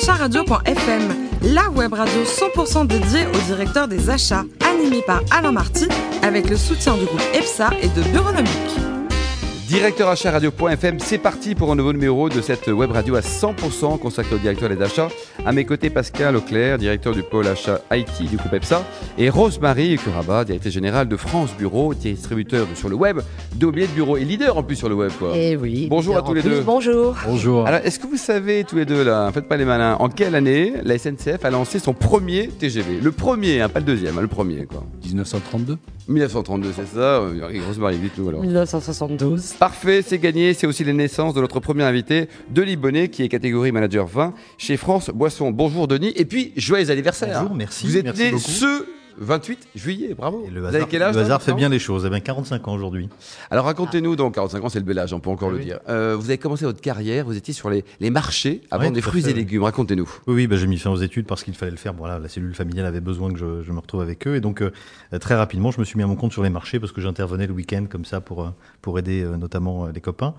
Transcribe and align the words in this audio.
acharadio.fm, 0.00 1.28
la 1.54 1.68
web 1.70 1.92
radio 1.92 2.22
100% 2.24 2.86
dédiée 2.86 3.26
au 3.26 3.38
directeur 3.46 3.86
des 3.86 4.08
achats, 4.08 4.44
animée 4.66 5.02
par 5.06 5.20
Alain 5.30 5.52
Marty, 5.52 5.88
avec 6.22 6.48
le 6.48 6.56
soutien 6.56 6.94
du 6.96 7.04
groupe 7.04 7.22
EPSA 7.34 7.70
et 7.82 7.88
de 7.88 8.02
Bureonomique. 8.10 8.89
Directeur 9.70 10.08
achat 10.08 10.32
radio.fm, 10.32 10.98
c'est 10.98 11.18
parti 11.18 11.54
pour 11.54 11.70
un 11.70 11.76
nouveau 11.76 11.92
numéro 11.92 12.28
de 12.28 12.40
cette 12.40 12.66
web 12.66 12.90
radio 12.90 13.14
à 13.14 13.20
100% 13.20 14.00
consacrée 14.00 14.34
au 14.34 14.38
directeur 14.38 14.68
des 14.68 14.82
achats. 14.82 15.06
À 15.46 15.52
mes 15.52 15.64
côtés, 15.64 15.90
Pascal 15.90 16.34
Auclair, 16.34 16.76
directeur 16.76 17.14
du 17.14 17.22
pôle 17.22 17.46
achat 17.46 17.80
IT 17.92 18.28
du 18.28 18.36
groupe 18.36 18.52
EPSA, 18.52 18.84
et 19.16 19.30
Rosemarie 19.30 19.96
Curaba, 19.96 20.44
directrice 20.44 20.74
générale 20.74 21.06
de 21.06 21.16
France 21.16 21.50
Bureau, 21.56 21.94
distributeur 21.94 22.66
sur 22.74 22.88
le 22.88 22.96
web, 22.96 23.20
d'oublier 23.54 23.86
de 23.86 23.92
bureau 23.92 24.16
et 24.16 24.24
leader 24.24 24.56
en 24.56 24.64
plus 24.64 24.74
sur 24.74 24.88
le 24.88 24.96
web. 24.96 25.12
Quoi. 25.16 25.36
Et 25.36 25.52
eh 25.52 25.56
oui. 25.56 25.86
Bonjour 25.88 26.16
à 26.16 26.22
tous 26.22 26.34
les 26.34 26.42
deux. 26.42 26.62
Bonjour. 26.62 27.14
Bonjour. 27.24 27.64
Alors, 27.64 27.78
est-ce 27.84 28.00
que 28.00 28.08
vous 28.08 28.16
savez 28.16 28.64
tous 28.64 28.74
les 28.74 28.86
deux 28.86 29.04
là, 29.04 29.30
faites 29.32 29.46
pas 29.46 29.56
les 29.56 29.64
malins, 29.64 29.94
en 30.00 30.08
quelle 30.08 30.34
année 30.34 30.72
la 30.82 30.98
SNCF 30.98 31.44
a 31.44 31.50
lancé 31.50 31.78
son 31.78 31.94
premier 31.94 32.48
TGV 32.48 32.98
Le 33.00 33.12
premier, 33.12 33.60
hein, 33.60 33.68
pas 33.68 33.78
le 33.78 33.86
deuxième, 33.86 34.18
hein, 34.18 34.22
le 34.22 34.26
premier 34.26 34.66
quoi. 34.66 34.84
1932 35.10 35.78
1932, 36.08 36.72
c'est 36.74 36.86
ça 36.86 37.20
Rosemarie, 37.68 37.98
dites-nous 37.98 38.28
alors. 38.28 38.42
1972. 38.42 39.54
Parfait, 39.58 40.02
c'est 40.06 40.18
gagné. 40.18 40.54
C'est 40.54 40.66
aussi 40.66 40.84
la 40.84 40.92
naissance 40.92 41.34
de 41.34 41.40
notre 41.40 41.60
premier 41.60 41.84
invité, 41.84 42.28
Denis 42.50 42.76
Bonnet, 42.76 43.08
qui 43.08 43.22
est 43.22 43.28
catégorie 43.28 43.72
manager 43.72 44.06
20 44.06 44.34
chez 44.58 44.76
France 44.76 45.10
Boisson. 45.10 45.50
Bonjour 45.50 45.88
Denis. 45.88 46.12
Et 46.16 46.24
puis, 46.24 46.52
joyeux 46.56 46.90
anniversaire. 46.90 47.42
Bonjour, 47.42 47.56
merci. 47.56 47.86
Vous 47.86 47.96
êtes 47.96 48.04
merci 48.04 48.22
né 48.22 48.30
beaucoup. 48.30 48.42
ce 48.42 48.86
28 49.18 49.68
juillet, 49.74 50.14
bravo. 50.14 50.44
Et 50.46 50.50
le 50.50 50.64
hasard, 50.66 50.88
quel 50.88 51.02
âge 51.02 51.14
le 51.14 51.22
hasard 51.22 51.42
fait 51.42 51.52
bien 51.52 51.68
les 51.68 51.78
choses. 51.78 52.04
Eh 52.06 52.10
bien, 52.10 52.20
45 52.20 52.68
ans 52.68 52.74
aujourd'hui. 52.74 53.08
Alors 53.50 53.64
racontez-nous 53.66 54.16
donc, 54.16 54.34
45 54.34 54.64
ans 54.64 54.68
c'est 54.68 54.78
le 54.78 54.84
bel 54.84 54.98
âge, 54.98 55.12
on 55.12 55.20
peut 55.20 55.30
encore 55.30 55.50
le 55.50 55.58
Oui. 55.58 55.64
dire. 55.64 55.80
Euh, 55.88 56.16
vous 56.18 56.26
avez 56.26 56.38
commencé 56.38 56.64
votre 56.64 56.80
carrière, 56.80 57.24
vous 57.26 57.36
étiez 57.36 57.54
sur 57.54 57.70
les, 57.70 57.84
les 58.00 58.10
marchés 58.10 58.62
à 58.70 58.78
Oui, 58.78 58.84
vendre 58.84 58.94
des 58.94 59.00
fruits 59.02 59.22
fait, 59.22 59.30
et 59.30 59.34
légumes. 59.34 59.62
Racontez-nous. 59.62 60.08
Oui, 60.26 60.34
oui 60.34 60.46
bah, 60.46 60.56
j'ai 60.56 60.66
mis 60.66 60.78
fin 60.78 60.90
aux 60.90 60.96
études 61.00 61.26
parce 61.26 61.42
qu'il 61.44 61.54
fallait 61.54 61.70
le 61.70 61.76
faire. 61.76 61.92
Voilà, 61.94 62.18
la 62.18 62.28
cellule 62.28 62.54
familiale 62.54 62.86
avait 62.86 63.00
besoin 63.00 63.32
que 63.32 63.38
je, 63.38 63.62
je 63.62 63.72
me 63.72 63.78
retrouve 63.80 64.00
avec 64.00 64.26
eux. 64.26 64.36
Et 64.36 64.40
donc, 64.40 64.62
euh, 64.62 64.70
très 65.20 65.34
rapidement, 65.34 65.70
je 65.70 65.80
me 65.80 65.84
suis 65.84 65.96
mis 65.96 66.02
à 66.02 66.06
mon 66.06 66.16
compte 66.16 66.32
sur 66.32 66.42
les 66.42 66.50
marchés 66.50 66.78
parce 66.80 66.92
que 66.92 67.00
j'intervenais 67.00 67.46
le 67.46 67.52
week-end 67.52 67.86
comme 67.88 68.04
ça 68.04 68.20
pour, 68.20 68.42
euh, 68.42 68.48
pour 68.82 68.98
aider 68.98 69.24
notamment 69.38 69.86
les 69.86 70.00
copains. 70.00 70.34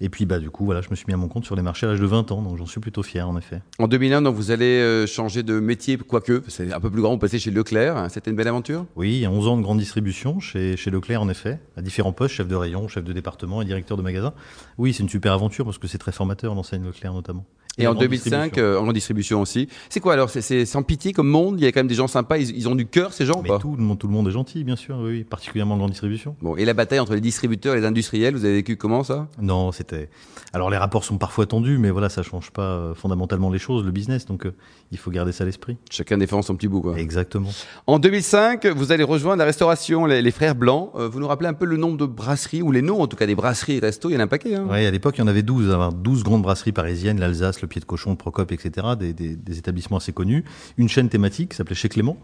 Et 0.00 0.08
puis, 0.10 0.26
bah, 0.26 0.38
du 0.38 0.48
coup, 0.50 0.64
voilà, 0.64 0.80
je 0.80 0.90
me 0.90 0.94
suis 0.94 1.06
mis 1.08 1.14
à 1.14 1.16
mon 1.16 1.26
compte 1.26 1.44
sur 1.44 1.56
les 1.56 1.62
marchés 1.62 1.84
à 1.86 1.88
l'âge 1.90 2.00
de 2.00 2.06
20 2.06 2.30
ans. 2.30 2.40
Donc, 2.42 2.56
j'en 2.56 2.66
suis 2.66 2.80
plutôt 2.80 3.02
fier, 3.02 3.28
en 3.28 3.36
effet. 3.36 3.60
En 3.80 3.88
2001, 3.88 4.22
donc, 4.22 4.36
vous 4.36 4.52
allez 4.52 5.06
changer 5.08 5.42
de 5.42 5.58
métier, 5.58 5.96
quoique, 5.96 6.42
c'est 6.46 6.72
un 6.72 6.78
peu 6.78 6.88
plus 6.88 7.02
grand, 7.02 7.12
vous 7.12 7.18
passez 7.18 7.38
chez 7.40 7.50
Leclerc. 7.50 7.96
C'était 8.08 8.30
une 8.30 8.36
belle 8.36 8.48
aventure? 8.48 8.86
Oui, 8.96 9.12
il 9.14 9.18
y 9.20 9.26
a 9.26 9.30
11 9.30 9.48
ans 9.48 9.56
de 9.56 9.62
grande 9.62 9.78
distribution 9.78 10.40
chez, 10.40 10.76
chez 10.76 10.90
Leclerc, 10.90 11.22
en 11.22 11.28
effet, 11.28 11.60
à 11.76 11.82
différents 11.82 12.12
postes, 12.12 12.34
chef 12.34 12.48
de 12.48 12.54
rayon, 12.56 12.88
chef 12.88 13.04
de 13.04 13.12
département 13.12 13.62
et 13.62 13.64
directeur 13.64 13.96
de 13.96 14.02
magasin. 14.02 14.32
Oui, 14.78 14.92
c'est 14.92 15.02
une 15.02 15.08
super 15.08 15.32
aventure 15.32 15.64
parce 15.64 15.78
que 15.78 15.86
c'est 15.88 15.98
très 15.98 16.12
formateur, 16.12 16.54
l'enseigne 16.54 16.84
Leclerc 16.84 17.12
notamment. 17.12 17.44
Et 17.80 17.86
en 17.86 17.92
grande 17.92 18.06
2005, 18.06 18.26
distribution. 18.46 18.64
euh, 18.64 18.78
en 18.78 18.82
grande 18.82 18.94
distribution 18.94 19.40
aussi. 19.40 19.68
C'est 19.88 20.00
quoi 20.00 20.14
alors 20.14 20.30
C'est- 20.30 20.66
sans 20.66 20.82
pitié 20.82 21.12
comme 21.12 21.28
monde 21.28 21.60
Il 21.60 21.62
y 21.62 21.66
a 21.68 21.70
quand 21.70 21.78
même 21.78 21.86
des 21.86 21.94
gens 21.94 22.08
sympas, 22.08 22.36
ils, 22.38 22.50
ils 22.56 22.68
ont 22.68 22.74
du 22.74 22.86
cœur 22.86 23.12
ces 23.12 23.24
gens 23.24 23.38
ou 23.38 23.42
Mais 23.42 23.48
pas? 23.50 23.60
tout 23.60 23.76
le, 23.76 23.82
monde, 23.84 23.96
tout 24.00 24.08
le 24.08 24.12
monde 24.12 24.26
est 24.26 24.32
gentil, 24.32 24.64
bien 24.64 24.74
sûr, 24.74 24.98
oui, 24.98 25.22
particulièrement 25.22 25.76
en 25.76 25.78
grande 25.78 25.90
distribution. 25.90 26.34
Bon, 26.42 26.56
et 26.56 26.64
la 26.64 26.74
bataille 26.74 26.98
entre 26.98 27.14
les 27.14 27.20
distributeurs 27.20 27.76
et 27.76 27.80
les 27.80 27.86
industriels, 27.86 28.34
vous 28.34 28.44
avez 28.44 28.54
vécu 28.54 28.76
comment 28.76 29.04
ça? 29.04 29.28
Non, 29.40 29.70
c'était. 29.70 30.10
Alors 30.52 30.70
les 30.70 30.76
rapports 30.76 31.04
sont 31.04 31.18
parfois 31.18 31.46
tendus, 31.46 31.78
mais 31.78 31.90
voilà, 31.90 32.08
ça 32.08 32.24
change 32.24 32.50
pas 32.50 32.62
euh, 32.62 32.94
fondamentalement 32.96 33.48
les 33.48 33.60
choses, 33.60 33.84
le 33.84 33.92
business, 33.92 34.26
donc 34.26 34.46
euh, 34.46 34.54
il 34.90 34.98
faut 34.98 35.12
garder 35.12 35.30
ça 35.30 35.44
à 35.44 35.46
l'esprit. 35.46 35.76
Chacun 35.88 36.18
défend 36.18 36.42
son 36.42 36.56
petit 36.56 36.66
bout 36.66 36.80
quoi. 36.80 36.98
Exactement. 36.98 37.50
En 37.86 37.97
2005, 37.98 38.66
vous 38.66 38.92
allez 38.92 39.02
rejoindre 39.04 39.38
la 39.38 39.44
restauration 39.44 40.06
Les, 40.06 40.30
Frères 40.30 40.54
Blancs. 40.54 40.90
Euh, 40.94 41.08
vous 41.08 41.20
nous 41.20 41.26
rappelez 41.28 41.48
un 41.48 41.54
peu 41.54 41.64
le 41.64 41.76
nombre 41.76 41.96
de 41.96 42.06
brasseries, 42.06 42.62
ou 42.62 42.70
les 42.72 42.82
noms 42.82 43.00
en 43.00 43.06
tout 43.06 43.16
cas 43.16 43.26
des 43.26 43.34
brasseries 43.34 43.76
et 43.76 43.78
restos, 43.80 44.10
il 44.10 44.14
y 44.14 44.16
en 44.16 44.20
a 44.20 44.24
un 44.24 44.28
paquet. 44.28 44.54
Hein 44.54 44.66
Ouais, 44.70 44.86
à 44.86 44.90
l'époque, 44.90 45.16
il 45.18 45.20
y 45.20 45.24
en 45.24 45.28
avait 45.28 45.42
12, 45.42 45.70
alors 45.70 45.92
12 45.92 46.22
grandes 46.22 46.42
brasseries 46.42 46.72
parisiennes, 46.72 47.18
l'Alsace, 47.20 47.60
le 47.62 47.68
Pied 47.68 47.80
de 47.80 47.86
Cochon, 47.86 48.10
le 48.10 48.16
Procope, 48.16 48.52
etc., 48.52 48.88
des, 48.98 49.12
des- 49.12 49.58
établissements 49.58 49.96
assez 49.96 50.12
connus. 50.12 50.44
Une 50.76 50.88
chaîne 50.88 51.08
thématique 51.08 51.54
s'appelait 51.54 51.74
Chez 51.74 51.88
Clément. 51.88 52.16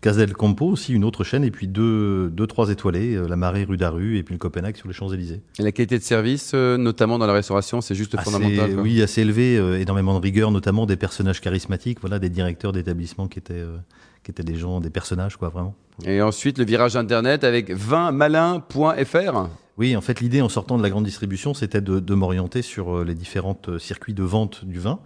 Casel 0.00 0.32
Campo 0.32 0.64
aussi, 0.66 0.94
une 0.94 1.04
autre 1.04 1.24
chaîne, 1.24 1.44
et 1.44 1.50
puis 1.50 1.68
deux, 1.68 2.30
deux 2.30 2.46
trois 2.46 2.70
étoilés, 2.70 3.14
euh, 3.16 3.28
la 3.28 3.36
Marée 3.36 3.64
rue 3.64 3.76
d'Aru, 3.76 4.16
et 4.16 4.22
puis 4.22 4.34
le 4.34 4.38
Copenhague 4.38 4.76
sur 4.76 4.88
les 4.88 4.94
Champs-Élysées. 4.94 5.42
Et 5.58 5.62
la 5.62 5.72
qualité 5.72 5.98
de 5.98 6.02
service, 6.02 6.52
euh, 6.54 6.78
notamment 6.78 7.18
dans 7.18 7.26
la 7.26 7.34
restauration, 7.34 7.82
c'est 7.82 7.94
juste 7.94 8.14
Assez- 8.14 8.24
fondamental. 8.30 8.72
quoi. 8.74 8.82
oui, 8.82 9.02
assez 9.02 9.20
élevé, 9.20 9.58
euh, 9.58 9.78
énormément 9.78 10.14
de 10.18 10.22
rigueur, 10.22 10.50
notamment 10.52 10.86
des 10.86 10.96
personnages 10.96 11.42
charismatiques, 11.42 12.00
voilà, 12.00 12.18
des 12.18 12.30
directeurs 12.30 12.72
d'établissements 12.72 13.28
qui 13.28 13.38
étaient, 13.40 13.52
euh, 13.54 13.76
qui 14.24 14.30
étaient 14.30 14.42
des 14.42 14.56
gens, 14.56 14.80
des 14.80 14.88
personnages, 14.90 15.36
quoi, 15.36 15.50
vraiment. 15.50 15.74
Et 16.06 16.22
ensuite, 16.22 16.56
le 16.56 16.64
virage 16.64 16.96
internet 16.96 17.44
avec 17.44 17.70
20malin.fr. 17.70 19.48
Oui, 19.76 19.96
en 19.96 20.00
fait, 20.00 20.20
l'idée 20.20 20.40
en 20.40 20.48
sortant 20.48 20.78
de 20.78 20.82
la 20.82 20.88
grande 20.90 21.04
distribution, 21.04 21.52
c'était 21.54 21.80
de, 21.82 22.00
de 22.00 22.14
m'orienter 22.14 22.62
sur 22.62 23.04
les 23.04 23.14
différents 23.14 23.58
circuits 23.78 24.14
de 24.14 24.22
vente 24.22 24.64
du 24.64 24.78
vin. 24.78 24.98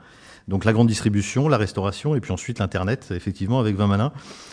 Donc 0.47 0.65
la 0.65 0.73
grande 0.73 0.89
distribution, 0.89 1.49
la 1.49 1.57
restauration, 1.57 2.15
et 2.15 2.21
puis 2.21 2.33
ensuite 2.33 2.59
l'Internet, 2.59 3.09
effectivement, 3.11 3.61
avec 3.61 3.77
Vin 3.77 3.87
Malin, 3.87 4.13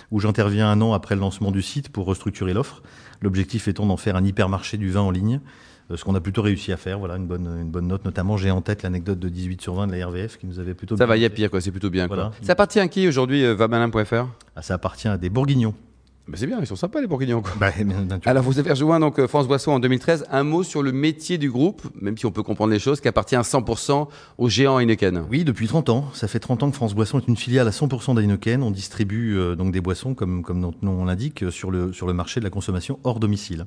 où 0.09 0.19
j'interviens 0.19 0.69
un 0.69 0.79
an 0.81 0.93
après 0.93 1.15
le 1.15 1.21
lancement 1.21 1.51
du 1.51 1.61
site 1.61 1.89
pour 1.89 2.05
restructurer 2.05 2.53
l'offre. 2.53 2.81
L'objectif 3.21 3.67
étant 3.67 3.85
d'en 3.85 3.97
faire 3.97 4.15
un 4.15 4.23
hypermarché 4.23 4.77
du 4.77 4.89
vin 4.89 5.01
en 5.01 5.11
ligne, 5.11 5.41
euh, 5.91 5.97
ce 5.97 6.03
qu'on 6.05 6.15
a 6.15 6.21
plutôt 6.21 6.41
réussi 6.41 6.71
à 6.71 6.77
faire, 6.77 6.97
voilà, 6.97 7.17
une 7.17 7.27
bonne, 7.27 7.45
une 7.61 7.69
bonne 7.69 7.87
note. 7.87 8.05
Notamment, 8.05 8.37
j'ai 8.37 8.51
en 8.51 8.61
tête 8.61 8.83
l'anecdote 8.83 9.19
de 9.19 9.29
18 9.29 9.61
sur 9.61 9.73
20 9.75 9.87
de 9.87 9.95
la 9.95 10.07
RVF 10.07 10.37
qui 10.37 10.47
nous 10.47 10.59
avait 10.59 10.73
plutôt 10.73 10.95
Ça 10.95 11.05
va, 11.05 11.17
il 11.17 11.23
y 11.23 11.25
a 11.25 11.29
pire, 11.29 11.51
quoi. 11.51 11.59
C'est 11.59 11.71
plutôt 11.71 11.89
bien. 11.89 12.07
quoi. 12.07 12.31
Ça 12.41 12.53
appartient 12.53 12.79
à 12.79 12.87
qui 12.87 13.07
aujourd'hui, 13.07 13.43
euh, 13.43 13.55
20malin.fr 13.55 14.27
Ah, 14.55 14.61
ça 14.61 14.75
appartient 14.75 15.07
à 15.09 15.17
des 15.17 15.29
bourguignons. 15.29 15.75
Bah, 16.27 16.37
C'est 16.37 16.47
bien, 16.47 16.59
ils 16.59 16.67
sont 16.67 16.75
sympas 16.75 17.01
les 17.01 17.07
bourguignons. 17.07 17.41
Quoi. 17.41 17.51
Bah, 17.59 17.71
bien 17.77 18.07
sûr. 18.07 18.19
Alors, 18.25 18.43
vous 18.43 18.59
avez 18.59 18.69
rejoint 18.69 18.99
donc 18.99 19.19
euh, 19.19 19.27
France 19.27 19.47
Boisson 19.47 19.71
en 19.71 19.79
2013. 19.79 20.25
Un 20.31 20.43
mot 20.43 20.63
sur 20.63 20.83
le 20.83 20.91
métier 20.91 21.37
du 21.37 21.49
groupe, 21.49 21.81
même 21.99 22.17
si 22.17 22.25
on 22.25 22.31
peut 22.31 22.43
comprendre 22.43 22.71
les 22.71 22.79
choses, 22.79 23.01
qui 23.01 23.07
appartient 23.07 23.35
à 23.35 23.41
100% 23.41 24.07
au 24.37 24.49
géant 24.49 24.79
Heineken. 24.79 25.25
Oui, 25.29 25.43
depuis 25.43 25.67
30 25.67 25.89
ans. 25.89 26.05
Ça 26.13 26.27
fait 26.27 26.39
30 26.39 26.63
ans 26.63 26.69
que 26.69 26.75
France 26.75 26.93
Boisson 26.93 27.19
est 27.19 27.27
une 27.27 27.37
filiale 27.37 27.67
à 27.67 27.71
100% 27.71 28.15
d'Heineken. 28.15 28.63
On 28.63 28.71
distribue 28.71 29.37
euh, 29.37 29.55
donc 29.55 29.71
des 29.71 29.81
boissons, 29.81 30.13
comme, 30.13 30.43
comme 30.43 30.59
notre 30.59 30.83
nom 30.83 31.05
l'indique, 31.05 31.43
euh, 31.43 31.51
sur 31.51 31.71
le, 31.71 31.91
sur 31.91 32.07
le 32.07 32.13
marché 32.13 32.39
de 32.39 32.45
la 32.45 32.51
consommation 32.51 32.99
hors 33.03 33.19
domicile. 33.19 33.65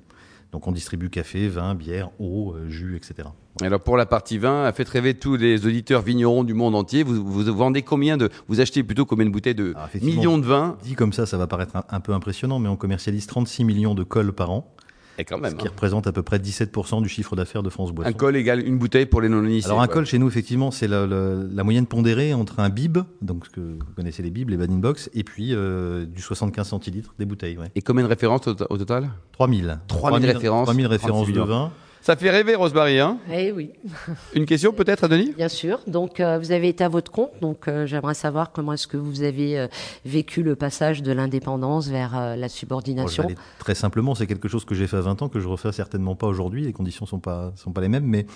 Donc 0.54 0.68
on 0.68 0.72
distribue 0.72 1.10
café, 1.10 1.48
vin, 1.48 1.74
bière, 1.74 2.10
eau, 2.20 2.54
euh, 2.54 2.70
jus, 2.70 2.94
etc. 2.94 3.28
Alors 3.60 3.80
pour 3.80 3.96
la 3.96 4.06
partie 4.06 4.38
vin, 4.38 4.70
faites 4.70 4.88
rêver 4.88 5.14
tous 5.14 5.34
les 5.34 5.66
auditeurs 5.66 6.00
vignerons 6.00 6.44
du 6.44 6.54
monde 6.54 6.76
entier. 6.76 7.02
Vous, 7.02 7.24
vous 7.24 7.42
vendez 7.52 7.82
combien 7.82 8.16
de, 8.16 8.30
vous 8.46 8.60
achetez 8.60 8.84
plutôt 8.84 9.04
combien 9.04 9.26
de 9.26 9.32
bouteilles 9.32 9.56
de 9.56 9.74
effectivement, 9.84 10.14
millions 10.14 10.38
de 10.38 10.44
vins? 10.44 10.76
Dit 10.84 10.94
comme 10.94 11.12
ça, 11.12 11.26
ça 11.26 11.38
va 11.38 11.48
paraître 11.48 11.74
un, 11.74 11.82
un 11.90 11.98
peu 11.98 12.12
impressionnant, 12.12 12.60
mais 12.60 12.68
on 12.68 12.76
commercialise 12.76 13.26
36 13.26 13.64
millions 13.64 13.96
de 13.96 14.04
cols 14.04 14.32
par 14.32 14.52
an, 14.52 14.72
Et 15.18 15.24
quand 15.24 15.38
ce 15.44 15.54
qui 15.54 15.66
hein. 15.66 15.70
représente 15.70 16.06
à 16.06 16.12
peu 16.12 16.22
près 16.22 16.38
17% 16.38 17.02
du 17.02 17.08
chiffre 17.08 17.36
d'affaires 17.36 17.62
de 17.62 17.70
France 17.70 17.92
Boisson. 17.92 18.10
Un 18.10 18.12
col 18.12 18.36
égale 18.36 18.66
une 18.66 18.78
bouteille 18.78 19.06
pour 19.06 19.20
les 19.20 19.28
non-initiés. 19.28 19.70
Alors 19.70 19.80
un 19.82 19.86
quoi. 19.86 19.94
col 19.96 20.06
chez 20.06 20.18
nous, 20.18 20.28
effectivement, 20.28 20.70
c'est 20.70 20.88
la, 20.88 21.06
la- 21.06 21.34
la 21.52 21.64
moyenne 21.64 21.86
pondérée 21.86 22.34
entre 22.34 22.60
un 22.60 22.68
bib, 22.68 22.98
donc 23.22 23.46
ce 23.46 23.50
que 23.50 23.60
vous 23.60 23.92
connaissez 23.96 24.22
les 24.22 24.30
bibs, 24.30 24.50
les 24.50 24.56
bad 24.56 24.70
box, 24.70 25.10
et 25.14 25.24
puis 25.24 25.54
euh, 25.54 26.04
du 26.06 26.20
75 26.22 26.66
centilitres 26.68 27.14
des 27.18 27.24
bouteilles. 27.26 27.58
Ouais. 27.58 27.70
Et 27.74 27.82
combien 27.82 28.02
de 28.04 28.08
références 28.08 28.46
au, 28.48 28.50
au 28.70 28.78
total? 28.78 29.10
3000. 29.32 29.78
3000 29.88 30.30
références, 30.30 30.66
3000 30.66 30.86
références 30.86 31.22
36 31.26 31.32
de 31.32 31.40
vin. 31.40 31.72
Ça 32.04 32.16
fait 32.16 32.28
rêver, 32.28 32.54
Rosemary. 32.54 32.98
Hein? 33.00 33.16
Eh 33.32 33.50
oui, 33.50 33.70
une 34.34 34.44
question 34.44 34.74
peut-être 34.74 35.04
à 35.04 35.08
Denis? 35.08 35.32
Bien 35.34 35.48
sûr. 35.48 35.80
Donc, 35.86 36.20
euh, 36.20 36.38
vous 36.38 36.52
avez 36.52 36.68
été 36.68 36.84
à 36.84 36.90
votre 36.90 37.10
compte. 37.10 37.30
Donc, 37.40 37.66
euh, 37.66 37.86
j'aimerais 37.86 38.12
savoir 38.12 38.52
comment 38.52 38.74
est-ce 38.74 38.86
que 38.86 38.98
vous 38.98 39.22
avez 39.22 39.58
euh, 39.58 39.68
vécu 40.04 40.42
le 40.42 40.54
passage 40.54 41.02
de 41.02 41.12
l'indépendance 41.12 41.88
vers 41.88 42.14
euh, 42.14 42.36
la 42.36 42.50
subordination. 42.50 43.26
très 43.58 43.74
simplement, 43.74 44.14
c'est 44.14 44.26
quelque 44.26 44.48
chose 44.48 44.66
que 44.66 44.74
j'ai 44.74 44.86
fait 44.86 44.98
à 44.98 45.00
20 45.00 45.22
ans, 45.22 45.28
que 45.30 45.40
je 45.40 45.48
refais 45.48 45.72
certainement 45.72 46.14
pas 46.14 46.26
aujourd'hui. 46.26 46.62
Les 46.64 46.74
conditions 46.74 47.06
sont 47.06 47.20
pas, 47.20 47.54
sont 47.56 47.72
pas 47.72 47.80
les 47.80 47.88
mêmes, 47.88 48.04
mais 48.04 48.26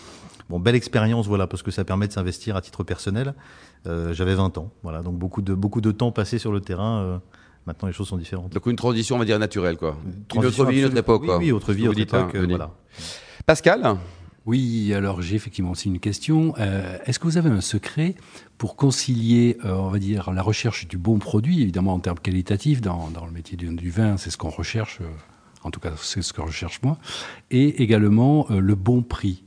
bon, 0.49 0.59
belle 0.59 0.75
expérience, 0.75 1.27
voilà, 1.27 1.47
parce 1.47 1.63
que 1.63 1.71
ça 1.71 1.85
permet 1.85 2.09
de 2.09 2.13
s'investir 2.15 2.57
à 2.57 2.63
titre 2.63 2.85
personnel. 2.85 3.35
Euh, 3.87 4.15
J'avais 4.15 4.35
20 4.35 4.57
ans, 4.57 4.73
voilà, 4.83 5.03
donc 5.03 5.19
beaucoup 5.19 5.43
de, 5.43 5.53
beaucoup 5.53 5.83
de 5.83 5.93
temps 5.93 6.11
passé 6.11 6.39
sur 6.39 6.53
le 6.53 6.63
terrain. 6.63 7.01
euh, 7.03 7.19
maintenant, 7.67 7.87
les 7.89 7.93
choses 7.93 8.09
sont 8.09 8.17
différentes. 8.17 8.55
Donc 8.55 8.65
une 8.65 8.77
transition, 8.77 9.17
on 9.17 9.19
va 9.19 9.27
dire, 9.27 9.39
naturelle. 9.39 9.77
Quoi. 9.77 9.99
Une 10.35 10.47
autre 10.47 10.65
vie, 10.65 10.79
une 10.79 10.87
autre 10.87 10.97
époque. 10.97 11.21
Oui, 11.21 11.27
quoi. 11.27 11.37
oui, 11.37 11.53
autre 11.53 11.75
vie, 11.75 11.87
autre 11.87 11.99
hein, 11.99 12.03
époque, 12.03 12.35
euh, 12.35 12.41
Denis. 12.41 12.55
voilà. 12.55 12.71
Pascal 13.49 13.97
Oui, 14.45 14.93
alors 14.93 15.23
j'ai 15.23 15.35
effectivement 15.35 15.71
aussi 15.71 15.89
une 15.89 16.01
question. 16.01 16.53
Euh, 16.59 16.99
Est-ce 17.07 17.19
que 17.19 17.25
vous 17.25 17.39
avez 17.39 17.49
un 17.49 17.63
secret 17.63 18.15
pour 18.59 18.77
concilier, 18.77 19.57
euh, 19.65 19.73
on 19.73 19.89
va 19.89 19.99
dire, 19.99 20.33
la 20.33 20.43
recherche 20.43 20.87
du 20.87 20.99
bon 20.99 21.19
produit, 21.19 21.63
évidemment 21.63 21.95
en 21.95 21.99
termes 21.99 22.19
qualitatifs, 22.19 22.83
dans, 22.83 23.09
le 23.25 23.33
métier 23.33 23.57
du, 23.57 23.89
vin, 23.89 24.19
c'est 24.19 24.29
ce 24.29 24.37
qu'on 24.37 24.51
recherche, 24.51 24.99
euh, 25.01 25.07
en 25.65 25.71
tout 25.71 25.81
cas 25.81 25.93
c'est 25.97 26.21
ce 26.21 26.35
que 26.35 26.43
recherche 26.43 26.83
moi, 26.83 26.99
et 27.51 27.83
également 27.83 28.47
le 28.51 28.75
bon 28.75 29.01
prix? 29.01 29.45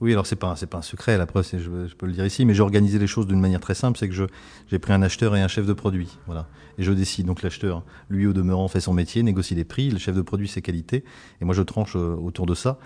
Oui, 0.00 0.12
alors 0.12 0.26
c'est 0.26 0.36
pas 0.36 0.56
c'est 0.56 0.66
pas 0.66 0.78
un 0.78 0.82
secret, 0.82 1.18
la 1.18 1.26
preuve, 1.26 1.44
c'est- 1.44 1.58
je, 1.58 1.86
je 1.86 1.94
peux 1.94 2.06
le 2.06 2.12
dire 2.12 2.24
ici, 2.24 2.46
mais 2.46 2.54
j'ai 2.54 2.62
organisé 2.62 2.98
les 2.98 3.06
choses 3.06 3.26
d'une 3.26 3.40
manière 3.40 3.60
très 3.60 3.74
simple, 3.74 3.98
c'est 3.98 4.08
que 4.08 4.14
je 4.14 4.24
j'ai 4.68 4.78
pris 4.78 4.94
un 4.94 5.02
acheteur 5.02 5.36
et 5.36 5.42
un 5.42 5.48
chef 5.48 5.66
de 5.66 5.74
produit, 5.74 6.16
voilà, 6.26 6.46
et 6.78 6.82
je 6.82 6.92
décide. 6.92 7.26
Donc 7.26 7.42
l'acheteur, 7.42 7.84
lui 8.08 8.26
au 8.26 8.32
demeurant, 8.32 8.66
fait 8.68 8.80
son 8.80 8.94
métier, 8.94 9.22
négocie 9.22 9.54
les 9.54 9.64
prix, 9.64 9.90
le 9.90 9.98
chef 9.98 10.14
de 10.16 10.22
produit 10.22 10.48
ses 10.48 10.62
qualités, 10.62 11.04
et 11.40 11.44
moi 11.44 11.54
je 11.54 11.60
tranche 11.62 11.96
euh, 11.96 12.14
autour 12.16 12.46
de 12.46 12.54
ça. 12.54 12.78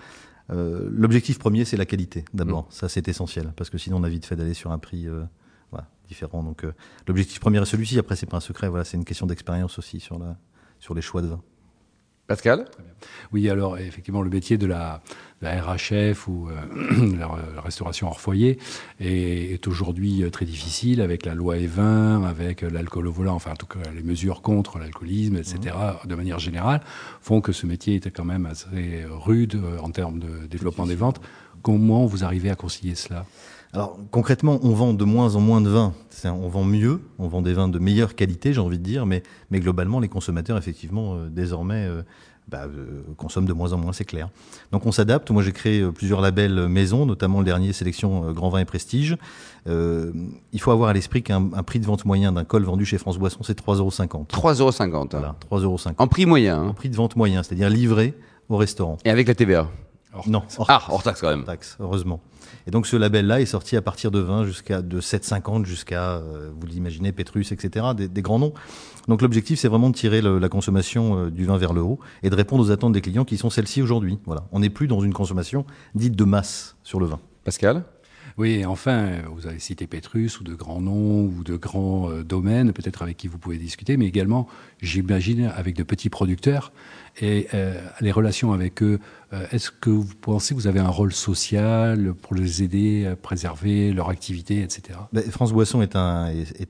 Euh, 0.51 0.89
L'objectif 0.91 1.39
premier, 1.39 1.63
c'est 1.63 1.77
la 1.77 1.85
qualité, 1.85 2.25
d'abord. 2.33 2.67
Ça, 2.69 2.87
c'est 2.89 3.07
essentiel, 3.07 3.53
parce 3.55 3.69
que 3.69 3.77
sinon 3.77 3.97
on 3.97 4.03
a 4.03 4.09
vite 4.09 4.25
fait 4.25 4.35
d'aller 4.35 4.53
sur 4.53 4.71
un 4.73 4.77
prix 4.77 5.07
euh, 5.07 5.23
voilà, 5.71 5.87
différent. 6.09 6.43
Donc 6.43 6.65
euh, 6.65 6.73
l'objectif 7.07 7.39
premier 7.39 7.61
est 7.61 7.65
celui-ci. 7.65 7.97
Après, 7.97 8.17
c'est 8.17 8.25
pas 8.29 8.37
un 8.37 8.41
secret, 8.41 8.67
voilà, 8.67 8.83
c'est 8.83 8.97
une 8.97 9.05
question 9.05 9.25
d'expérience 9.25 9.79
aussi 9.79 10.01
sur 10.01 10.19
la 10.19 10.35
sur 10.81 10.93
les 10.93 11.01
choix 11.01 11.21
de 11.21 11.27
vin. 11.27 11.41
Pascal? 12.27 12.65
Oui, 13.33 13.49
alors 13.49 13.77
effectivement, 13.77 14.21
le 14.21 14.29
métier 14.29 14.57
de 14.57 14.65
la, 14.65 15.01
la 15.41 15.61
RHF 15.61 16.27
ou 16.27 16.49
euh, 16.49 17.15
la, 17.19 17.29
restauration 17.61 18.07
hors 18.07 18.19
foyer 18.19 18.57
est, 18.99 19.53
est 19.53 19.67
aujourd'hui 19.67 20.23
euh, 20.23 20.29
très 20.29 20.45
difficile 20.45 21.01
avec 21.01 21.25
la 21.25 21.35
loi 21.35 21.57
E20, 21.57 22.25
avec 22.25 22.61
l'alcool 22.61 23.07
au 23.07 23.11
volant, 23.11 23.35
enfin 23.35 23.51
en 23.51 23.55
tout 23.55 23.67
cas 23.67 23.79
les 23.93 24.03
mesures 24.03 24.41
contre 24.41 24.79
l'alcoolisme, 24.79 25.35
etc. 25.37 25.75
Mmh. 25.75 26.07
de 26.07 26.15
manière 26.15 26.39
générale, 26.39 26.81
font 27.21 27.41
que 27.41 27.51
ce 27.51 27.67
métier 27.67 27.95
était 27.95 28.11
quand 28.11 28.25
même 28.25 28.45
assez 28.45 29.05
rude 29.07 29.55
euh, 29.55 29.77
en 29.79 29.91
termes 29.91 30.19
de 30.19 30.47
développement 30.47 30.87
des 30.87 30.95
ventes. 30.95 31.21
Comment 31.61 32.05
vous 32.05 32.23
arrivez 32.23 32.49
à 32.49 32.55
concilier 32.55 32.95
cela? 32.95 33.25
Alors 33.75 33.97
concrètement, 34.09 34.59
on 34.63 34.69
vend 34.69 34.93
de 34.93 35.03
moins 35.03 35.35
en 35.35 35.41
moins 35.41 35.61
de 35.61 35.69
vins. 35.69 35.93
On 36.23 36.47
vend 36.47 36.63
mieux, 36.63 37.01
on 37.19 37.27
vend 37.27 37.41
des 37.41 37.53
vins 37.53 37.67
de 37.67 37.77
meilleure 37.77 38.15
qualité, 38.15 38.53
j'ai 38.53 38.61
envie 38.61 38.79
de 38.79 38.83
dire, 38.83 39.05
mais, 39.05 39.21
mais 39.51 39.59
globalement, 39.59 39.99
les 39.99 40.07
consommateurs, 40.07 40.57
effectivement, 40.57 41.17
désormais, 41.29 41.87
bah, 42.47 42.65
euh, 42.65 43.01
consomme 43.17 43.45
de 43.45 43.53
moins 43.53 43.73
en 43.73 43.77
moins, 43.77 43.91
c'est 43.91 44.05
clair. 44.05 44.29
Donc 44.71 44.85
on 44.85 44.91
s'adapte. 44.91 45.31
Moi 45.31 45.41
j'ai 45.41 45.51
créé 45.51 45.81
euh, 45.81 45.91
plusieurs 45.91 46.21
labels 46.21 46.67
maison, 46.67 47.05
notamment 47.05 47.39
le 47.39 47.45
dernier 47.45 47.73
sélection 47.73 48.29
euh, 48.29 48.33
Grand 48.33 48.49
Vin 48.49 48.59
et 48.59 48.65
Prestige. 48.65 49.17
Euh, 49.67 50.11
il 50.53 50.61
faut 50.61 50.71
avoir 50.71 50.89
à 50.89 50.93
l'esprit 50.93 51.23
qu'un 51.23 51.41
prix 51.63 51.79
de 51.79 51.85
vente 51.85 52.05
moyen 52.05 52.31
d'un 52.31 52.43
col 52.43 52.63
vendu 52.63 52.85
chez 52.85 52.99
France 52.99 53.17
Boisson, 53.17 53.39
c'est 53.41 53.59
3,50 53.59 53.79
euros. 53.79 53.89
3,50 53.89 54.59
euros. 54.59 55.07
Voilà, 55.11 55.35
3,50 55.51 55.63
euros. 55.63 55.79
En 55.97 56.07
prix 56.07 56.25
moyen. 56.25 56.59
Hein. 56.59 56.67
En 56.69 56.73
prix 56.73 56.89
de 56.89 56.95
vente 56.95 57.15
moyen, 57.15 57.41
c'est-à-dire 57.41 57.69
livré 57.69 58.13
au 58.49 58.57
restaurant. 58.57 58.97
Et 59.05 59.09
avec 59.09 59.27
la 59.27 59.33
TVA 59.33 59.67
Non. 60.27 60.43
Hors 60.59 60.69
ah, 60.69 60.83
hors 60.89 61.01
taxe 61.01 61.21
quand 61.21 61.29
même. 61.29 61.45
taxe, 61.45 61.77
heureusement. 61.79 62.21
Et 62.67 62.71
donc 62.71 62.87
ce 62.87 62.95
label-là 62.95 63.41
est 63.41 63.45
sorti 63.45 63.77
à 63.77 63.81
partir 63.81 64.11
de 64.11 64.19
20 64.19 64.45
jusqu'à 64.45 64.81
de 64.81 64.99
7,50 65.01 65.65
jusqu'à, 65.65 66.21
vous 66.59 66.67
l'imaginez, 66.67 67.11
Petrus, 67.11 67.51
etc., 67.51 67.87
des, 67.95 68.07
des 68.07 68.21
grands 68.21 68.39
noms. 68.39 68.53
Donc 69.07 69.21
l'objectif, 69.21 69.59
c'est 69.59 69.67
vraiment 69.67 69.89
de 69.89 69.95
tirer 69.95 70.21
le, 70.21 70.39
la 70.39 70.49
consommation 70.49 71.17
euh, 71.17 71.31
du 71.31 71.45
vin 71.45 71.57
vers 71.57 71.73
le 71.73 71.81
haut 71.81 71.99
et 72.23 72.29
de 72.29 72.35
répondre 72.35 72.63
aux 72.63 72.71
attentes 72.71 72.93
des 72.93 73.01
clients 73.01 73.25
qui 73.25 73.37
sont 73.37 73.49
celles-ci 73.49 73.81
aujourd'hui. 73.81 74.19
Voilà. 74.25 74.47
On 74.51 74.59
n'est 74.59 74.69
plus 74.69 74.87
dans 74.87 75.01
une 75.01 75.13
consommation 75.13 75.65
dite 75.93 76.15
de 76.15 76.23
masse 76.23 76.75
sur 76.83 76.99
le 76.99 77.05
vin. 77.05 77.19
Pascal? 77.43 77.83
Oui, 78.37 78.65
enfin, 78.65 79.21
vous 79.33 79.47
avez 79.47 79.59
cité 79.59 79.87
Petrus 79.87 80.41
ou 80.41 80.43
de 80.43 80.55
grands 80.55 80.81
noms 80.81 81.23
ou 81.23 81.43
de 81.43 81.55
grands 81.55 82.09
euh, 82.09 82.23
domaines, 82.23 82.73
peut-être 82.73 83.01
avec 83.01 83.15
qui 83.15 83.27
vous 83.27 83.37
pouvez 83.37 83.57
discuter, 83.57 83.95
mais 83.95 84.07
également, 84.07 84.47
j'imagine, 84.81 85.51
avec 85.55 85.75
de 85.75 85.83
petits 85.83 86.09
producteurs 86.09 86.73
et 87.19 87.47
euh, 87.53 87.79
les 88.01 88.11
relations 88.11 88.53
avec 88.53 88.81
eux. 88.83 88.99
Euh, 89.33 89.45
est-ce 89.51 89.71
que 89.71 89.89
vous 89.89 90.13
pensez 90.21 90.53
que 90.53 90.59
vous 90.59 90.67
avez 90.67 90.79
un 90.79 90.89
rôle 90.89 91.13
social 91.13 92.13
pour 92.13 92.35
les 92.35 92.61
aider 92.61 93.05
à 93.05 93.15
préserver 93.15 93.91
leur 93.91 94.09
activité, 94.09 94.61
etc. 94.61 94.99
Ben, 95.13 95.23
France 95.31 95.51
Boisson 95.51 95.81
est 95.81 95.95
un, 95.95 96.29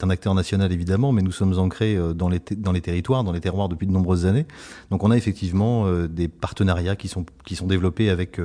acteur 0.10 0.36
national 0.36 0.72
évidemment, 0.72 1.12
mais 1.12 1.22
nous 1.22 1.32
sommes 1.32 1.58
ancrés 1.58 1.96
euh, 1.96 2.14
dans 2.14 2.30
les, 2.30 2.40
territoires, 2.40 3.24
dans 3.24 3.32
les 3.32 3.42
terroirs 3.42 3.70
depuis 3.70 3.88
de 3.88 3.92
nombreuses 3.92 4.26
années. 4.26 4.46
Donc 4.92 5.04
on 5.04 5.12
a 5.12 5.18
effectivement 5.18 5.90
des 6.08 6.28
partenariats 6.28 6.96
qui 6.96 7.08
sont, 7.08 7.26
développés 7.64 8.10
avec, 8.10 8.40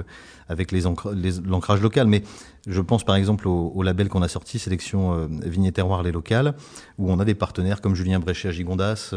les, 0.73 0.81
l'ancrage 1.45 1.81
local. 1.81 2.07
Mais 2.07 2.23
je 2.67 2.81
pense 2.81 3.05
par 3.05 3.17
exemple 3.17 3.47
au, 3.47 3.83
label 3.83 4.09
qu'on 4.09 4.23
a 4.23 4.29
sorti, 4.29 4.59
Sélection 4.59 5.29
Vignes 5.45 5.71
Terroir 5.71 6.03
Les 6.03 6.13
Locales, 6.13 6.55
où 6.99 7.11
on 7.13 7.21
a 7.21 7.25
des 7.25 7.35
partenaires 7.35 7.81
comme 7.81 7.95
Julien 7.95 8.21
Bréchet 8.21 8.49
à 8.49 8.53
Gigondas, 8.53 9.15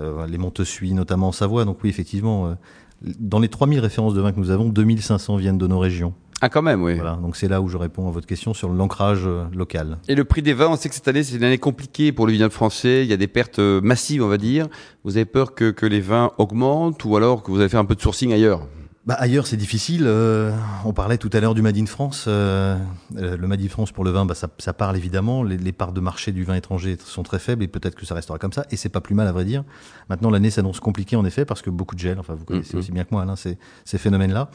euh, 0.00 0.26
les 0.28 0.38
Montessuie, 0.38 0.92
notamment 0.94 1.28
en 1.28 1.32
Savoie. 1.32 1.64
Donc 1.64 1.78
oui, 1.82 1.90
effectivement, 1.90 2.17
euh, 2.26 2.54
dans 3.02 3.38
les 3.38 3.48
3000 3.48 3.80
références 3.80 4.14
de 4.14 4.20
vin 4.20 4.32
que 4.32 4.40
nous 4.40 4.50
avons, 4.50 4.68
2500 4.68 5.36
viennent 5.36 5.58
de 5.58 5.66
nos 5.66 5.78
régions. 5.78 6.14
Ah, 6.40 6.48
quand 6.48 6.62
même, 6.62 6.82
oui. 6.84 6.94
Voilà, 6.94 7.16
donc 7.16 7.36
c'est 7.36 7.48
là 7.48 7.60
où 7.60 7.68
je 7.68 7.76
réponds 7.76 8.06
à 8.06 8.12
votre 8.12 8.26
question 8.26 8.54
sur 8.54 8.68
l'ancrage 8.68 9.22
euh, 9.26 9.44
local. 9.54 9.98
Et 10.06 10.14
le 10.14 10.24
prix 10.24 10.42
des 10.42 10.54
vins, 10.54 10.68
on 10.68 10.76
sait 10.76 10.88
que 10.88 10.94
cette 10.94 11.08
année, 11.08 11.24
c'est 11.24 11.36
une 11.36 11.44
année 11.44 11.58
compliquée 11.58 12.12
pour 12.12 12.26
le 12.26 12.32
vignoble 12.32 12.52
français. 12.52 13.04
Il 13.04 13.08
y 13.08 13.12
a 13.12 13.16
des 13.16 13.26
pertes 13.26 13.58
massives, 13.58 14.22
on 14.22 14.28
va 14.28 14.38
dire. 14.38 14.68
Vous 15.04 15.16
avez 15.16 15.24
peur 15.24 15.54
que, 15.54 15.70
que 15.70 15.86
les 15.86 16.00
vins 16.00 16.30
augmentent 16.38 17.04
ou 17.04 17.16
alors 17.16 17.42
que 17.42 17.50
vous 17.50 17.58
allez 17.58 17.68
faire 17.68 17.80
un 17.80 17.84
peu 17.84 17.96
de 17.96 18.00
sourcing 18.00 18.32
ailleurs? 18.32 18.62
Bah, 19.08 19.14
ailleurs, 19.14 19.46
c'est 19.46 19.56
difficile. 19.56 20.02
Euh, 20.04 20.54
on 20.84 20.92
parlait 20.92 21.16
tout 21.16 21.30
à 21.32 21.40
l'heure 21.40 21.54
du 21.54 21.62
Made 21.62 21.78
in 21.78 21.86
France. 21.86 22.26
Euh, 22.28 22.76
le 23.16 23.46
Made 23.46 23.62
in 23.62 23.68
France 23.68 23.90
pour 23.90 24.04
le 24.04 24.10
vin, 24.10 24.26
bah, 24.26 24.34
ça, 24.34 24.48
ça 24.58 24.74
parle 24.74 24.98
évidemment. 24.98 25.42
Les, 25.42 25.56
les, 25.56 25.72
parts 25.72 25.92
de 25.92 26.00
marché 26.00 26.30
du 26.30 26.44
vin 26.44 26.54
étranger 26.54 26.98
sont 27.02 27.22
très 27.22 27.38
faibles 27.38 27.62
et 27.62 27.68
peut-être 27.68 27.94
que 27.94 28.04
ça 28.04 28.14
restera 28.14 28.36
comme 28.36 28.52
ça. 28.52 28.66
Et 28.70 28.76
c'est 28.76 28.90
pas 28.90 29.00
plus 29.00 29.14
mal 29.14 29.26
à 29.26 29.32
vrai 29.32 29.46
dire. 29.46 29.64
Maintenant, 30.10 30.28
l'année 30.28 30.50
s'annonce 30.50 30.78
compliquée 30.78 31.16
en 31.16 31.24
effet 31.24 31.46
parce 31.46 31.62
que 31.62 31.70
beaucoup 31.70 31.94
de 31.94 32.00
gel. 32.00 32.18
Enfin, 32.18 32.34
vous 32.34 32.44
connaissez 32.44 32.74
mm-hmm. 32.74 32.80
aussi 32.80 32.92
bien 32.92 33.04
que 33.04 33.08
moi, 33.12 33.22
Alain, 33.22 33.36
ces, 33.36 33.56
ces 33.86 33.96
phénomènes-là. 33.96 34.50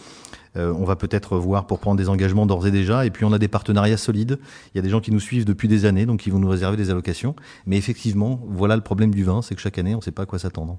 Euh, 0.56 0.74
on 0.78 0.86
va 0.86 0.96
peut-être 0.96 1.38
voir 1.38 1.68
pour 1.68 1.80
prendre 1.80 1.98
des 1.98 2.10
engagements 2.10 2.46
d'ores 2.46 2.68
et 2.68 2.72
déjà. 2.72 3.06
Et 3.06 3.10
puis 3.10 3.26
on 3.26 3.34
a 3.34 3.40
des 3.40 3.48
partenariats 3.48 3.98
solides. 3.98 4.40
Il 4.74 4.78
y 4.78 4.80
a 4.80 4.82
des 4.82 4.90
gens 4.90 5.02
qui 5.02 5.12
nous 5.12 5.20
suivent 5.20 5.46
depuis 5.46 5.68
des 5.68 5.86
années, 5.86 6.06
donc 6.06 6.26
ils 6.26 6.32
vont 6.32 6.40
nous 6.40 6.50
réserver 6.50 6.78
des 6.78 6.90
allocations. 6.90 7.36
Mais 7.66 7.78
effectivement, 7.78 8.40
voilà 8.48 8.76
le 8.76 8.82
problème 8.82 9.14
du 9.14 9.24
vin, 9.24 9.42
c'est 9.42 9.56
que 9.56 9.62
chaque 9.62 9.78
année, 9.78 9.94
on 9.94 9.98
ne 9.98 10.04
sait 10.04 10.12
pas 10.12 10.24
à 10.24 10.26
quoi 10.26 10.40
s'attendre. 10.40 10.78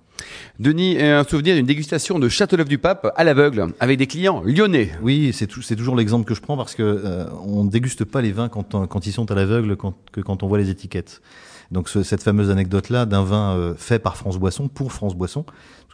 Denis, 0.58 1.00
un 1.00 1.24
souvenir 1.24 1.56
d'une 1.56 1.66
dégustation 1.66 2.18
de 2.18 2.28
Châteauneuf 2.28 2.68
du 2.68 2.78
Pape 2.78 3.12
à 3.16 3.24
l'aveugle 3.24 3.66
avec 3.80 3.98
des 3.98 4.06
clients 4.06 4.42
lyonnais. 4.44 4.90
Oui, 5.02 5.32
c'est 5.32 5.46
toujours 5.76 5.96
l'exemple 5.96 6.24
que 6.26 6.34
je 6.34 6.40
prends 6.40 6.56
parce 6.56 6.74
que 6.74 6.82
euh, 6.82 7.26
on 7.46 7.64
déguste 7.64 8.04
pas 8.04 8.20
les 8.20 8.32
vins 8.32 8.48
quand, 8.48 8.86
quand 8.86 9.06
ils 9.06 9.12
sont 9.12 9.30
à 9.30 9.34
l'aveugle 9.34 9.76
que 9.76 10.20
quand 10.20 10.42
on 10.42 10.48
voit 10.48 10.58
les 10.58 10.70
étiquettes. 10.70 11.20
Donc 11.70 11.88
cette 11.88 12.22
fameuse 12.22 12.50
anecdote-là 12.50 13.06
d'un 13.06 13.22
vin 13.22 13.56
euh, 13.56 13.74
fait 13.76 13.98
par 13.98 14.16
France 14.16 14.38
Boisson, 14.38 14.68
pour 14.68 14.92
France 14.92 15.14
Boisson, 15.14 15.44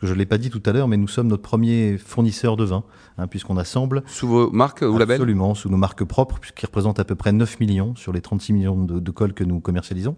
je 0.02 0.12
ne 0.12 0.18
l'ai 0.18 0.26
pas 0.26 0.38
dit 0.38 0.50
tout 0.50 0.62
à 0.64 0.72
l'heure, 0.72 0.88
mais 0.88 0.96
nous 0.96 1.08
sommes 1.08 1.28
notre 1.28 1.42
premier 1.42 1.98
fournisseur 1.98 2.56
de 2.56 2.64
vin, 2.64 2.84
hein, 3.18 3.26
puisqu'on 3.26 3.56
assemble. 3.56 4.02
Sous 4.06 4.28
vos 4.28 4.50
marques 4.50 4.82
ou 4.82 4.96
labels 4.96 5.16
Absolument, 5.16 5.54
sous 5.54 5.68
nos 5.68 5.76
marques 5.76 6.04
propres, 6.04 6.40
qui 6.54 6.64
représentent 6.64 7.00
à 7.00 7.04
peu 7.04 7.14
près 7.14 7.32
9 7.32 7.60
millions 7.60 7.94
sur 7.96 8.12
les 8.12 8.20
36 8.20 8.52
millions 8.52 8.82
de, 8.82 8.98
de 8.98 9.10
cols 9.10 9.34
que 9.34 9.44
nous 9.44 9.60
commercialisons. 9.60 10.16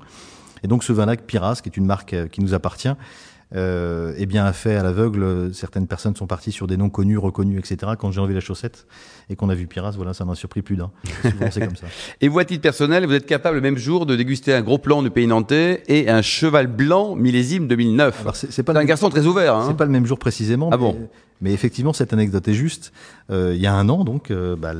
Et 0.63 0.69
donc 0.69 0.85
ce 0.85 0.93
vin-là, 0.93 1.17
Piras, 1.17 1.61
qui 1.63 1.69
est 1.69 1.77
une 1.77 1.87
marque 1.87 2.15
euh, 2.15 2.29
qui 2.29 2.41
nous 2.41 2.55
appartient, 2.55 2.95
euh, 3.55 4.15
eh 4.17 4.27
bien, 4.27 4.45
a 4.45 4.53
fait 4.53 4.77
à 4.77 4.83
l'aveugle. 4.83 5.53
Certaines 5.55 5.87
personnes 5.87 6.17
sont 6.17 6.27
parties 6.27 6.53
sur 6.53 6.67
des 6.67 6.77
noms 6.77 6.91
connus, 6.91 7.19
reconnus, 7.19 7.59
etc. 7.59 7.93
Quand 7.99 8.11
j'ai 8.11 8.21
enlevé 8.21 8.35
la 8.35 8.41
chaussette 8.41 8.87
et 9.31 9.37
qu'on 9.37 9.49
a 9.49 9.55
vu 9.55 9.67
Piras, 9.67 9.93
voilà, 9.97 10.15
ça 10.15 10.25
m'a 10.25 10.35
surpris 10.35 10.63
plus 10.63 10.77
d'un. 10.77 10.91
Souvent, 11.23 11.51
c'est 11.51 11.61
comme 11.61 11.77
ça. 11.77 11.87
Et 12.21 12.29
vous, 12.29 12.39
à 12.39 12.45
titre 12.45 12.63
personnel, 12.63 13.07
vous 13.07 13.15
êtes 13.15 13.27
capable 13.27 13.57
le 13.57 13.63
même 13.63 13.79
jour 13.79 14.07
de 14.07 14.17
déguster 14.17 14.55
un 14.55 14.63
gros 14.63 14.79
plan 14.79 15.03
du 15.03 15.11
pays 15.11 15.27
nantais 15.27 15.83
et 15.89 16.09
un 16.09 16.23
cheval 16.23 16.67
blanc 16.67 17.15
millésime 17.15 17.69
2009. 17.69 18.21
Alors, 18.23 18.37
c'est, 18.37 18.63
pas 18.63 18.79
un 18.79 18.85
garçon 18.85 19.11
très 19.11 19.27
ouvert. 19.27 19.57
Hein 19.57 19.65
c'est 19.69 19.77
pas 19.77 19.85
le 19.85 19.91
même 19.91 20.07
jour 20.07 20.19
précisément. 20.19 20.71
Ah 20.73 20.77
bon 20.77 21.09
mais 21.43 21.53
effectivement, 21.53 21.93
cette 21.93 22.13
anecdote 22.13 22.47
est 22.49 22.55
juste. 22.55 22.93
Euh, 23.31 23.53
il 23.55 23.61
y 23.61 23.67
a 23.67 23.75
un 23.75 23.89
an, 23.89 24.05
donc, 24.05 24.31
euh, 24.31 24.57
bah, 24.57 24.73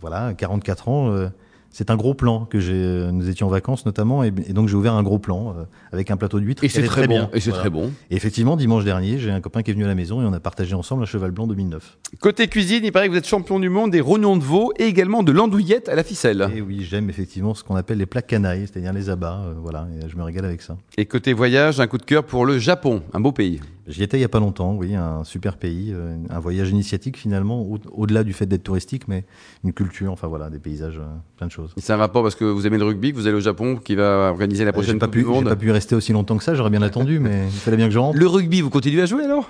voilà, 0.00 0.34
44 0.34 0.88
ans, 0.88 1.10
euh, 1.10 1.28
c'est 1.70 1.90
un 1.90 1.96
gros 1.96 2.14
plan 2.14 2.44
que 2.44 2.60
j'ai. 2.60 2.74
Euh, 2.74 3.12
nous 3.12 3.28
étions 3.28 3.46
en 3.46 3.50
vacances 3.50 3.86
notamment, 3.86 4.22
et, 4.24 4.30
donc 4.30 4.68
j'ai 4.68 4.74
ouvert 4.74 4.94
un 4.94 5.02
gros 5.02 5.18
plan 5.18 5.54
euh, 5.56 5.64
avec 5.92 6.10
un 6.10 6.16
plateau 6.16 6.40
d'huîtres. 6.40 6.64
Et 6.64 6.68
c'est 6.68 6.82
très, 6.82 7.06
bon. 7.06 7.28
Et 7.32 7.40
c'est 7.40 7.52
très 7.52 7.70
bon. 7.70 7.92
Et 8.10 8.16
effectivement, 8.16 8.56
dimanche 8.56 8.84
dernier, 8.84 9.18
j'ai 9.18 9.30
un 9.30 9.40
copain 9.40 9.62
qui 9.62 9.70
est 9.70 9.74
venu 9.74 9.84
à 9.84 9.88
la 9.88 9.94
maison 9.94 10.20
et 10.20 10.24
on 10.24 10.32
a 10.32 10.40
partagé 10.40 10.74
ensemble 10.74 11.02
un 11.02 11.06
cheval 11.06 11.30
blanc 11.30 11.46
2009. 11.46 11.98
Côté 12.20 12.48
cuisine, 12.48 12.84
il 12.84 12.92
paraît 12.92 13.06
que 13.06 13.12
vous 13.12 13.18
êtes 13.18 13.26
champion 13.26 13.60
du 13.60 13.68
monde 13.68 13.92
des 13.92 14.00
rognons 14.00 14.36
de 14.36 14.42
veau 14.42 14.72
et 14.78 14.84
également 14.84 15.22
de 15.22 15.32
l'andouillette 15.32 15.88
à 15.88 15.94
la 15.94 16.02
ficelle. 16.02 16.48
Et 16.54 16.60
oui, 16.60 16.86
j'aime 16.88 17.08
effectivement 17.08 17.54
ce 17.54 17.62
qu'on 17.62 17.76
appelle 17.76 17.98
les 17.98 18.06
plats 18.06 18.22
canailles, 18.22 18.66
c'est-à-dire 18.66 18.92
les 18.92 19.08
abats. 19.08 19.42
Euh, 19.46 19.54
voilà, 19.56 19.86
et 19.96 20.08
je 20.08 20.16
me 20.16 20.22
régale 20.22 20.44
avec 20.44 20.62
ça. 20.62 20.76
Et 20.96 21.06
côté 21.06 21.32
voyage, 21.32 21.80
un 21.80 21.86
coup 21.86 21.98
de 21.98 22.04
cœur 22.04 22.24
pour 22.24 22.46
le 22.46 22.58
Japon, 22.58 23.02
un 23.12 23.20
beau 23.20 23.32
pays. 23.32 23.60
J'y 23.86 24.02
étais 24.02 24.18
il 24.18 24.20
y 24.20 24.24
a 24.24 24.28
pas 24.28 24.40
longtemps, 24.40 24.74
oui, 24.74 24.94
un 24.94 25.24
super 25.24 25.56
pays, 25.56 25.92
euh, 25.92 26.16
un 26.28 26.38
voyage 26.38 26.70
initiatique 26.70 27.16
finalement, 27.16 27.66
au-delà 27.92 28.22
du 28.22 28.32
fait 28.32 28.46
d'être 28.46 28.62
touristique, 28.62 29.08
mais 29.08 29.24
une 29.64 29.72
culture, 29.72 30.12
enfin 30.12 30.28
voilà, 30.28 30.48
des 30.48 30.58
paysages, 30.58 31.00
plein 31.36 31.46
de 31.46 31.52
choses. 31.52 31.59
C'est 31.76 31.92
un 31.92 31.96
rapport 31.96 32.22
parce 32.22 32.34
que 32.34 32.44
vous 32.44 32.66
aimez 32.66 32.78
le 32.78 32.84
rugby, 32.84 33.12
que 33.12 33.16
vous 33.16 33.26
allez 33.26 33.36
au 33.36 33.40
Japon, 33.40 33.76
qui 33.76 33.94
va 33.94 34.30
organiser 34.30 34.64
la 34.64 34.70
euh, 34.70 34.72
prochaine 34.72 34.98
pas 34.98 35.06
Coupe 35.06 35.14
pu, 35.14 35.20
du 35.20 35.26
Monde. 35.26 35.44
pas 35.44 35.56
pu 35.56 35.70
rester 35.70 35.94
aussi 35.94 36.12
longtemps 36.12 36.36
que 36.36 36.44
ça, 36.44 36.54
j'aurais 36.54 36.70
bien 36.70 36.82
attendu, 36.82 37.18
mais 37.18 37.44
il 37.46 37.58
fallait 37.58 37.76
bien 37.76 37.86
que 37.86 37.94
je 37.94 37.98
rentre. 37.98 38.18
Le 38.18 38.26
rugby, 38.26 38.60
vous 38.60 38.70
continuez 38.70 39.02
à 39.02 39.06
jouer 39.06 39.24
alors? 39.24 39.48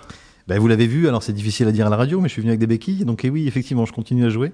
Ben, 0.49 0.59
vous 0.59 0.69
l'avez 0.69 0.87
vu, 0.87 1.07
alors 1.07 1.23
c'est 1.23 1.33
difficile 1.33 1.69
à 1.69 1.73
dire 1.73 1.87
à 1.87 1.91
la 1.91 1.97
radio, 1.97 2.21
mais 2.21 2.29
je 2.29 2.33
suis 2.33 2.43
venu 2.43 2.51
avec 2.51 2.61
des 2.61 2.67
béquilles, 2.67 3.05
donc 3.05 3.25
et 3.25 3.31
oui, 3.31 3.47
effectivement, 3.47 3.87
je 3.87 3.93
continue 3.93 4.25
à 4.25 4.31
jouer. 4.31 4.53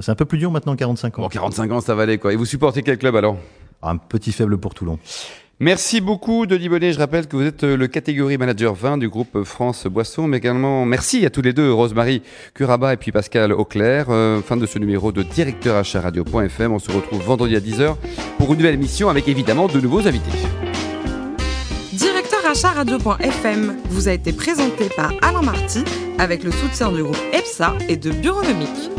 C'est 0.00 0.10
un 0.10 0.14
peu 0.14 0.24
plus 0.24 0.38
dur 0.38 0.50
maintenant, 0.50 0.74
45 0.74 1.18
ans. 1.18 1.22
Bon, 1.22 1.28
45 1.28 1.70
ans, 1.70 1.80
ça 1.80 1.94
va 1.94 2.02
aller 2.02 2.18
quoi. 2.18 2.32
Et 2.32 2.36
vous 2.36 2.46
supportez 2.46 2.82
quel 2.82 2.98
club 2.98 3.14
alors? 3.16 3.36
Un 3.82 3.96
petit 3.96 4.32
faible 4.32 4.58
pour 4.58 4.74
Toulon. 4.74 4.98
Merci 5.64 6.02
beaucoup, 6.02 6.44
Denis 6.44 6.68
Bonnet. 6.68 6.92
Je 6.92 6.98
rappelle 6.98 7.26
que 7.26 7.36
vous 7.36 7.46
êtes 7.46 7.62
le 7.62 7.86
catégorie 7.86 8.36
manager 8.36 8.74
20 8.74 8.98
du 8.98 9.08
groupe 9.08 9.44
France 9.44 9.86
Boisson, 9.86 10.26
mais 10.26 10.36
également 10.36 10.84
merci 10.84 11.24
à 11.24 11.30
tous 11.30 11.40
les 11.40 11.54
deux, 11.54 11.72
Rosemary 11.72 12.20
Curaba 12.52 12.92
et 12.92 12.98
puis 12.98 13.12
Pascal 13.12 13.50
Auclair. 13.50 14.08
Euh, 14.10 14.42
fin 14.42 14.58
de 14.58 14.66
ce 14.66 14.78
numéro 14.78 15.10
de 15.10 15.22
directeur 15.22 15.76
achat 15.76 16.02
radio.fm. 16.02 16.70
On 16.70 16.78
se 16.78 16.92
retrouve 16.92 17.22
vendredi 17.22 17.56
à 17.56 17.60
10h 17.60 17.96
pour 18.36 18.52
une 18.52 18.58
nouvelle 18.58 18.74
émission 18.74 19.08
avec 19.08 19.26
évidemment 19.26 19.66
de 19.66 19.80
nouveaux 19.80 20.06
invités. 20.06 20.36
Directeur 21.94 22.44
achat 22.44 22.72
radio.fm 22.72 23.76
vous 23.88 24.08
a 24.08 24.12
été 24.12 24.34
présenté 24.34 24.90
par 24.94 25.14
Alain 25.22 25.40
Marty 25.40 25.82
avec 26.18 26.44
le 26.44 26.50
soutien 26.50 26.92
du 26.92 27.02
groupe 27.02 27.16
EPSA 27.32 27.72
et 27.88 27.96
de 27.96 28.10
Bureaunomique. 28.10 28.93